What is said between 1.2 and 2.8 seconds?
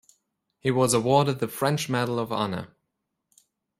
the French Medal of Honor.